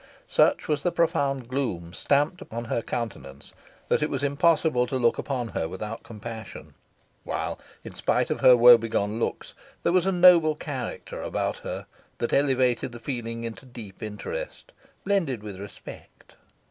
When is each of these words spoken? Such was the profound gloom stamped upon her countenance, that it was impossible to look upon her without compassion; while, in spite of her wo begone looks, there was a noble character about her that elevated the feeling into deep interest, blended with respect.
Such 0.27 0.67
was 0.67 0.81
the 0.81 0.91
profound 0.91 1.47
gloom 1.47 1.93
stamped 1.93 2.41
upon 2.41 2.65
her 2.65 2.81
countenance, 2.81 3.53
that 3.87 4.01
it 4.01 4.09
was 4.09 4.23
impossible 4.23 4.87
to 4.87 4.97
look 4.97 5.19
upon 5.19 5.49
her 5.49 5.67
without 5.69 6.01
compassion; 6.01 6.73
while, 7.23 7.59
in 7.83 7.93
spite 7.93 8.31
of 8.31 8.39
her 8.39 8.57
wo 8.57 8.79
begone 8.79 9.19
looks, 9.19 9.53
there 9.83 9.93
was 9.93 10.07
a 10.07 10.11
noble 10.11 10.55
character 10.55 11.21
about 11.21 11.57
her 11.57 11.85
that 12.17 12.33
elevated 12.33 12.93
the 12.93 12.99
feeling 12.99 13.43
into 13.43 13.63
deep 13.67 14.01
interest, 14.01 14.71
blended 15.03 15.43
with 15.43 15.59
respect. 15.59 16.33